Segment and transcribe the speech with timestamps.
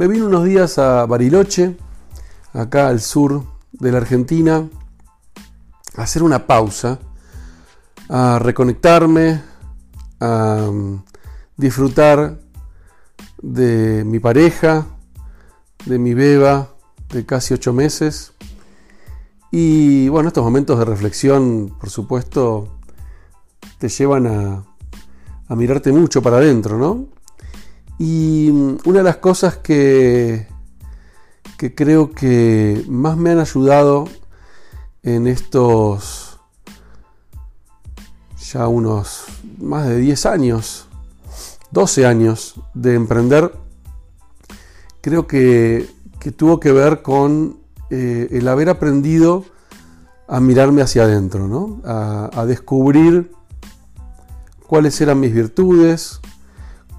[0.00, 1.76] Me vine unos días a Bariloche,
[2.54, 4.66] acá al sur de la Argentina,
[5.94, 6.98] a hacer una pausa,
[8.08, 9.42] a reconectarme,
[10.18, 11.04] a mm,
[11.58, 12.40] disfrutar
[13.42, 14.86] de mi pareja,
[15.84, 16.70] de mi beba
[17.10, 18.32] de casi ocho meses.
[19.50, 22.78] Y bueno, estos momentos de reflexión, por supuesto,
[23.76, 24.64] te llevan a,
[25.46, 27.19] a mirarte mucho para adentro, ¿no?
[28.00, 30.48] Y mm, una de las cosas que,
[31.58, 34.08] que creo que más me han ayudado
[35.02, 36.40] en estos
[38.38, 39.24] ya unos
[39.58, 40.88] más de 10 años,
[41.72, 43.52] 12 años de emprender,
[45.02, 45.86] creo que,
[46.38, 47.58] tuvo que ver con
[47.90, 49.44] eh, el haber aprendido
[50.26, 51.82] a mirarme hacia adentro, ¿no?
[51.84, 53.30] a descubrir
[54.66, 56.20] cuáles eran mis virtudes,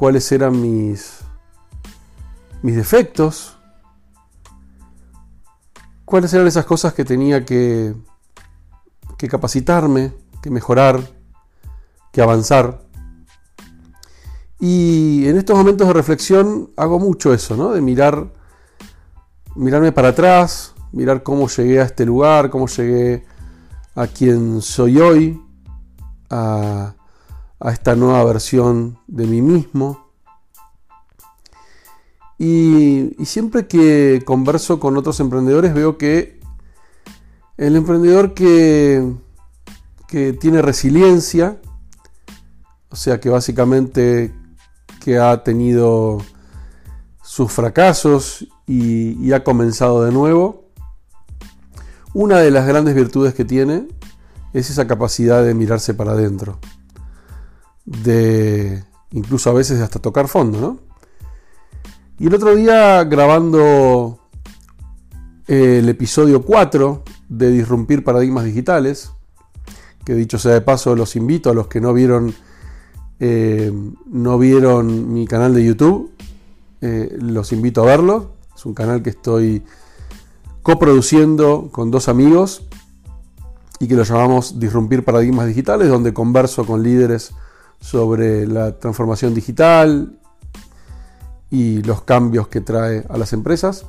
[0.00, 1.18] cuáles eran mis,
[2.62, 3.58] mis defectos,
[6.06, 7.94] cuáles eran esas cosas que tenía que,
[9.18, 11.02] que capacitarme, que mejorar,
[12.12, 12.80] que avanzar.
[14.58, 17.72] Y en estos momentos de reflexión hago mucho eso, ¿no?
[17.72, 18.32] De mirar,
[19.54, 23.26] mirarme para atrás, mirar cómo llegué a este lugar, cómo llegué
[23.94, 25.42] a quien soy hoy,
[26.30, 26.94] a,
[27.60, 30.10] a esta nueva versión de mí mismo.
[32.38, 36.40] Y, siempre que converso con otros emprendedores veo que
[37.58, 39.12] el emprendedor que,
[40.08, 41.60] que tiene resiliencia,
[42.88, 44.34] o sea que básicamente
[45.04, 46.22] que ha tenido
[47.22, 50.70] sus fracasos y, y ha comenzado de nuevo,
[52.14, 53.86] una de las grandes virtudes que tiene
[54.54, 56.58] es esa capacidad de mirarse para adentro
[57.90, 60.78] de incluso a veces hasta tocar fondo, ¿no?
[62.18, 64.18] Y el otro día grabando
[65.48, 69.10] el episodio 4 de Disrumpir Paradigmas Digitales,
[70.04, 72.34] que dicho sea de paso los invito a los que no vieron,
[73.18, 73.72] eh,
[74.06, 76.12] no vieron mi canal de YouTube,
[76.82, 78.34] eh, los invito a verlo.
[78.54, 79.64] Es un canal que estoy
[80.62, 82.62] coproduciendo con dos amigos
[83.80, 87.32] y que lo llamamos Disrumpir Paradigmas Digitales, donde converso con líderes
[87.80, 90.18] sobre la transformación digital
[91.50, 93.86] y los cambios que trae a las empresas.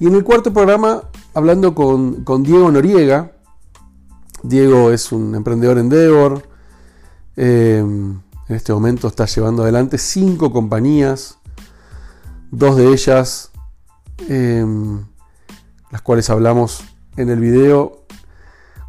[0.00, 1.02] Y en el cuarto programa,
[1.34, 3.32] hablando con, Diego Noriega,
[4.42, 6.48] Diego es un emprendedor Endeavor,
[7.36, 8.22] eh, en
[8.56, 11.38] este momento está llevando adelante cinco compañías,
[12.50, 13.50] dos de ellas,
[14.28, 14.64] eh,
[15.90, 16.82] las cuales hablamos
[17.16, 18.06] en el video,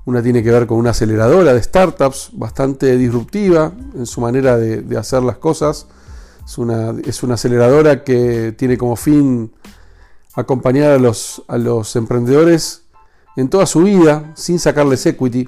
[0.09, 4.97] una tiene que ver con una aceleradora de startups bastante disruptiva en su manera de,
[4.97, 5.85] hacer las cosas.
[6.43, 9.53] Es una, es una, aceleradora que tiene como fin
[10.33, 12.85] acompañar a los, a los emprendedores
[13.35, 15.47] en toda su vida sin sacarles equity,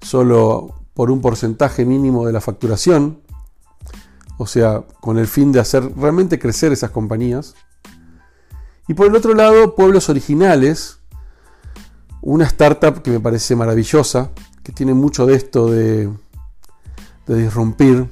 [0.00, 3.20] solo por un porcentaje mínimo de la facturación,
[4.38, 7.54] o sea, con el fin de hacer realmente crecer esas compañías.
[8.88, 11.00] Y por el otro lado, pueblos originales,
[12.26, 14.30] una startup que me parece maravillosa,
[14.62, 16.10] que tiene mucho de esto de,
[17.26, 18.08] de disrumpir,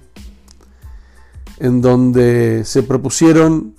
[1.59, 3.75] en donde se propusieron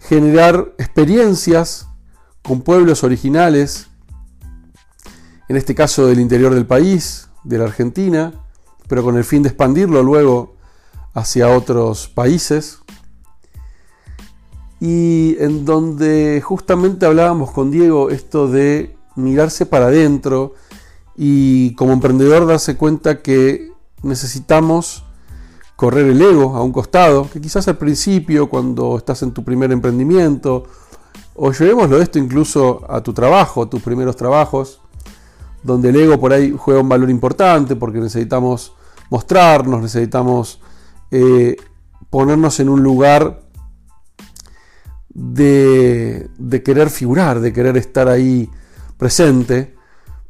[0.00, 1.86] generar experiencias
[2.42, 3.86] con pueblos originales,
[5.48, 8.32] en este caso del interior del país, de la Argentina,
[8.88, 10.56] pero con el fin de expandirlo luego
[11.14, 12.80] hacia otros países
[14.80, 20.54] y en donde justamente hablábamos con Diego esto de mirarse para adentro
[21.16, 23.72] y como emprendedor darse cuenta que
[24.02, 25.04] necesitamos
[25.74, 29.72] correr el ego a un costado, que quizás al principio cuando estás en tu primer
[29.72, 30.64] emprendimiento,
[31.34, 34.80] o llevémoslo esto incluso a tu trabajo, a tus primeros trabajos,
[35.62, 38.72] donde el ego por ahí juega un valor importante porque necesitamos
[39.10, 40.60] mostrarnos, necesitamos
[41.10, 41.56] eh,
[42.10, 43.40] ponernos en un lugar
[45.10, 48.50] de, querer figurar, de querer estar ahí
[48.96, 49.74] presente,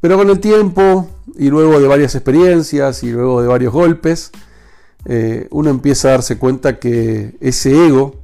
[0.01, 4.31] pero con el tiempo y luego de varias experiencias y luego de varios golpes,
[5.05, 8.15] eh, uno empieza a darse cuenta que ese ego,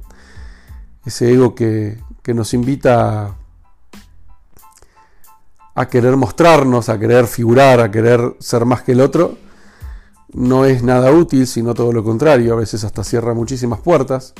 [1.04, 1.98] ese ego que,
[2.34, 3.36] nos invita
[5.74, 9.38] a, querer mostrarnos, a querer figurar, a querer ser más que el otro,
[10.32, 14.34] no es nada útil, sino todo lo contrario, a veces hasta cierra muchísimas puertas.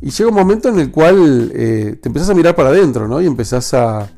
[0.00, 3.20] Y llega un momento en el cual eh, te empezás a mirar para adentro, ¿no?
[3.20, 4.08] Y empezás a,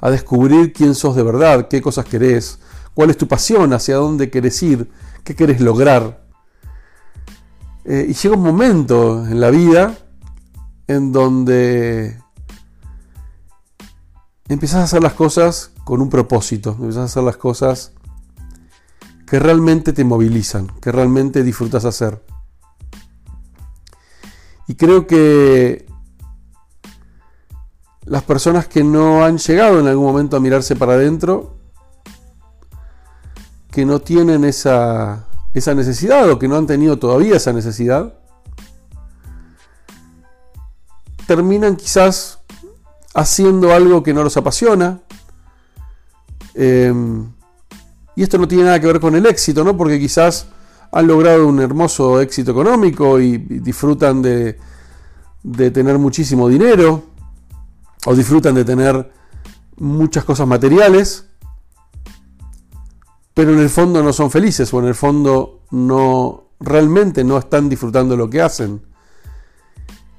[0.00, 2.58] a descubrir quién sos de verdad, qué cosas querés,
[2.94, 4.90] cuál es tu pasión, hacia dónde querés ir,
[5.24, 6.26] qué querés lograr.
[7.84, 9.96] Eh, y llega un momento en la vida
[10.86, 12.20] en donde
[14.48, 17.92] empiezas a hacer las cosas con un propósito, empiezas a hacer las cosas
[19.26, 22.22] que realmente te movilizan, que realmente disfrutas hacer.
[24.72, 25.84] Y creo que
[28.06, 31.58] las personas que no han llegado en algún momento a mirarse para adentro,
[33.70, 38.14] que no tienen esa, esa necesidad o que no han tenido todavía esa necesidad,
[41.26, 42.38] terminan quizás
[43.12, 45.02] haciendo algo que no los apasiona.
[46.54, 47.30] Em,
[48.16, 49.76] y esto no tiene nada que ver con el éxito, ¿no?
[49.76, 50.46] Porque quizás
[50.92, 54.58] han logrado un hermoso éxito económico y, disfrutan de,
[55.42, 57.02] de tener muchísimo dinero
[58.06, 59.10] o disfrutan de tener
[59.76, 61.26] muchas cosas materiales,
[63.34, 67.68] pero en el fondo no son felices o en el fondo no realmente no están
[67.68, 68.82] disfrutando lo que hacen.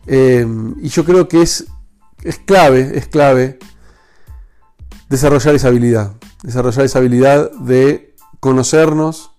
[0.08, 0.46] Eh,
[0.81, 1.66] y yo creo que es,
[2.24, 3.60] es clave, es clave
[5.08, 9.32] desarrollar esa habilidad, desarrollar esa habilidad de conocernos,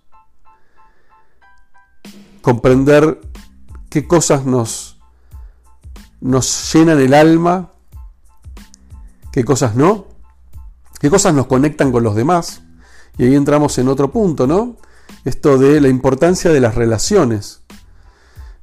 [2.45, 3.23] comprender
[3.89, 5.01] qué cosas nos,
[6.21, 7.73] nos llenan el alma,
[9.33, 10.09] qué cosas no,
[11.01, 12.61] qué cosas nos conectan con los demás.
[13.17, 14.77] Y ahí entramos en otro punto, ¿no?
[15.25, 17.63] Esto de la importancia de las relaciones.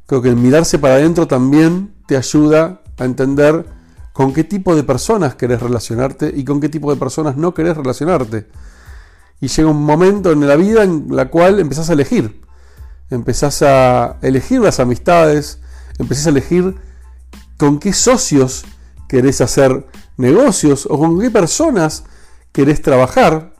[0.06, 3.66] Creo que el mirarse para adentro también te ayuda a entender
[4.14, 7.76] con qué tipo de personas querés relacionarte y con qué tipo de personas no querés
[7.78, 8.48] relacionarte.
[9.40, 12.42] Y llega un momento en la vida en la cual empezás a elegir.
[13.12, 15.60] Empezás a elegir las amistades,
[16.00, 16.76] empezás a elegir
[17.58, 18.66] con qué socios
[19.08, 19.86] querés hacer
[20.18, 22.06] negocios o con qué personas
[22.52, 23.54] querés trabajar.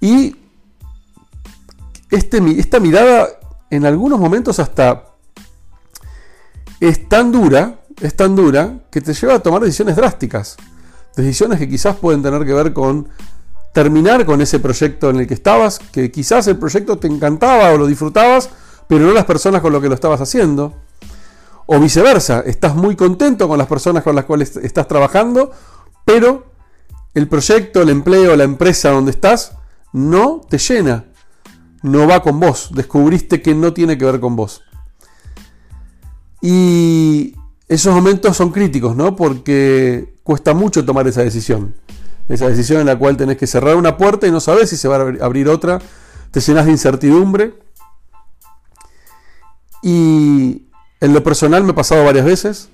[0.00, 0.36] Y
[2.10, 3.28] este, esta mirada
[3.70, 5.06] en algunos momentos hasta
[6.80, 10.56] es tan dura, es tan dura que te lleva a tomar decisiones drásticas.
[11.14, 13.08] Decisiones que quizás pueden tener que ver con
[13.72, 17.78] terminar con ese proyecto en el que estabas, que quizás el proyecto te encantaba o
[17.78, 18.50] lo disfrutabas,
[18.88, 20.74] pero no las personas con las que lo estabas haciendo.
[21.66, 25.52] O viceversa, estás muy contento con las personas con las cuales estás trabajando,
[26.04, 26.46] pero
[27.14, 29.52] el proyecto, el empleo, la empresa donde estás
[29.92, 31.04] no te llena,
[31.82, 34.62] no va con vos, descubriste que no tiene que ver con vos.
[36.42, 37.36] Y
[37.68, 39.14] esos momentos son críticos, ¿no?
[39.14, 41.74] Porque cuesta mucho tomar esa decisión.
[42.30, 44.86] Esa decisión en la cual tenés que cerrar una puerta y no sabes si se
[44.86, 45.80] va a abrir otra,
[46.30, 47.54] te llenas de incertidumbre.
[49.82, 50.68] Y
[51.00, 52.68] en lo personal me ha pasado varias veces.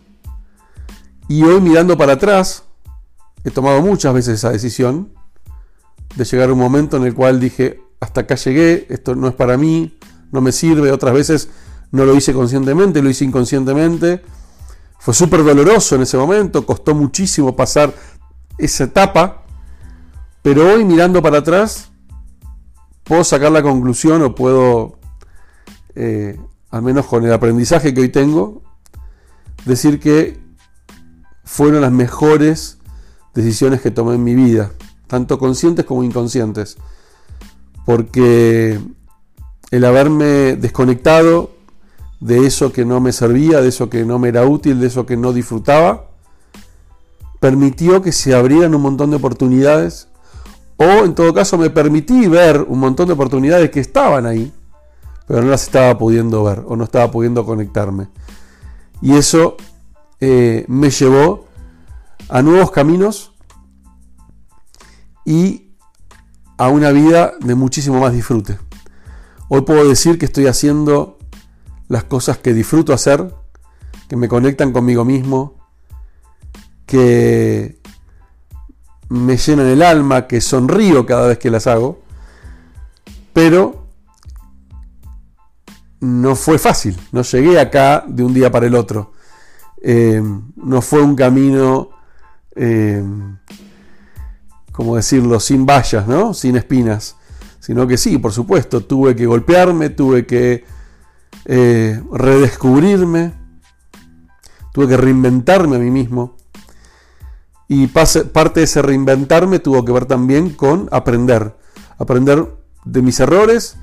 [1.27, 2.65] Y hoy mirando para atrás,
[3.45, 5.13] he tomado muchas veces esa decisión
[6.17, 9.35] de llegar a un momento en el cual dije, hasta acá llegué, esto no es
[9.35, 9.99] para mí,
[10.33, 10.93] no me sirve.
[10.93, 11.49] Otras veces
[11.93, 14.23] no lo hice conscientemente, lo hice inconscientemente.
[14.99, 17.95] Fue súper doloroso en ese momento, costó muchísimo pasar
[18.59, 19.46] esa etapa,
[20.47, 21.91] pero hoy mirando para atrás,
[23.03, 24.97] puedo sacar la conclusión o puedo
[25.97, 26.39] eh,
[26.71, 28.63] al menos con el aprendizaje que hoy tengo,
[29.65, 30.39] decir que
[31.43, 32.79] fueron las mejores
[33.35, 34.71] decisiones que tomé en mi vida,
[35.09, 36.77] tanto conscientes como inconscientes,
[37.85, 38.79] porque
[39.73, 41.57] el haberme desconectado
[42.21, 45.07] de eso que no me servía, de eso que no me era útil, de eso
[45.07, 46.11] que no disfrutaba,
[47.41, 50.07] permitió que se abrieran un montón de oportunidades,
[50.77, 54.53] o en todo caso me permití ver un montón de oportunidades que estaban ahí,
[55.27, 58.09] pero no las estaba pudiendo ver o no estaba pudiendo conectarme.
[59.01, 59.57] Y eso
[60.21, 61.47] eh, me llevó
[62.29, 63.33] a nuevos caminos
[65.25, 65.73] y
[66.59, 68.59] a una vida de muchísimo más disfrute.
[69.49, 71.19] Hoy puedo decir que estoy haciendo
[71.89, 73.33] las cosas que disfruto hacer,
[74.09, 75.55] que me conectan conmigo mismo,
[76.87, 77.76] que
[79.09, 82.01] me llenan el alma, que sonrío cada vez que las hago,
[83.33, 83.87] pero
[86.01, 89.13] no fue fácil, no llegué acá de un día para el otro.
[89.83, 90.23] Eh,
[90.57, 91.91] no fue un camino,
[92.55, 93.03] eh,
[94.73, 96.35] como decirlo, sin vallas, ¿no?
[96.35, 97.17] sin espinas,
[97.61, 100.65] sino que sí, por supuesto, tuve que golpearme, tuve que
[101.45, 103.33] eh, redescubrirme,
[104.73, 106.36] tuve que reinventarme a mí mismo.
[107.69, 111.57] Y parte de ese reinventarme tuvo que ver también con aprender,
[111.99, 112.55] aprender
[112.85, 113.77] de mis errores,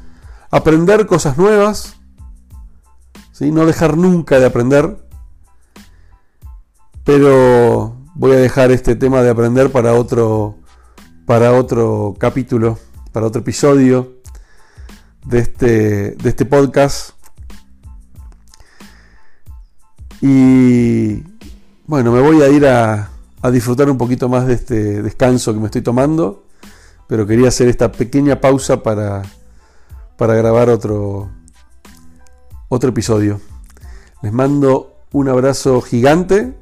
[0.52, 1.98] aprender cosas nuevas,
[3.52, 4.98] no dejar nunca de aprender.
[7.04, 10.58] Pero voy a dejar este tema de aprender para otro,
[11.26, 12.78] para otro capítulo,
[13.12, 14.22] para otro episodio
[15.26, 17.12] de este, de este podcast.
[20.22, 21.24] Y
[21.86, 23.10] bueno, me voy a ir a,
[23.44, 26.46] a disfrutar un poquito más de este descanso que me estoy tomando,
[27.08, 29.22] pero quería hacer esta pequeña pausa para,
[30.18, 31.30] para grabar otro,
[32.70, 33.42] otro episodio.
[34.22, 36.54] Les mando un abrazo gigante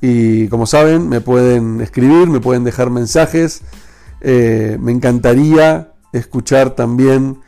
[0.00, 3.62] y como saben me pueden escribir, me pueden dejar mensajes.
[4.20, 7.42] Eh, me encantaría escuchar también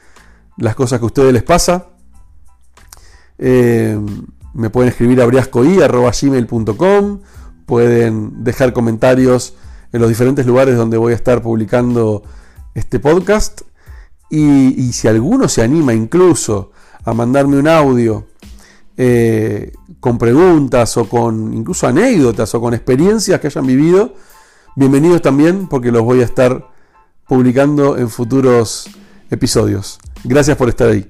[0.56, 1.88] las cosas que a ustedes les pasa.
[3.36, 3.98] Eh,
[4.54, 7.20] me pueden escribir a briascoi.gmail.com
[7.70, 9.54] pueden dejar comentarios
[9.92, 12.24] en los diferentes lugares donde voy a estar publicando
[12.74, 13.60] este podcast.
[14.28, 16.72] Y, si alguno se anima incluso
[17.04, 18.26] a mandarme un audio
[18.96, 24.14] eh, con preguntas o con incluso anécdotas o con experiencias que hayan vivido,
[24.74, 26.72] bienvenidos también porque los voy a estar
[27.28, 28.90] publicando en futuros
[29.30, 30.00] episodios.
[30.24, 31.08] Gracias por estar ahí.